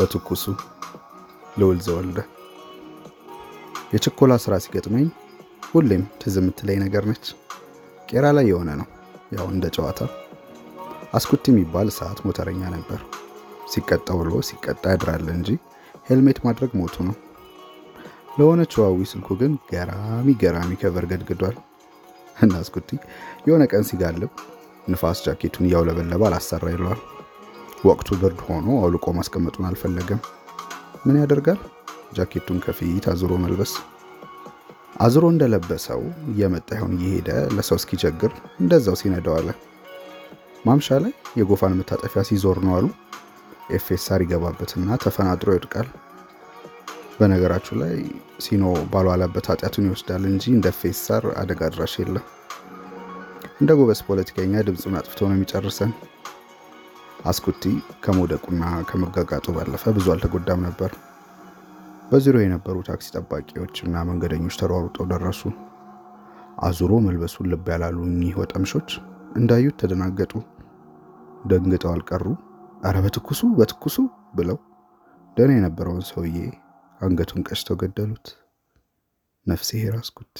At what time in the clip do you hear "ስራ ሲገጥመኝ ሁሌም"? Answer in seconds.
4.42-6.02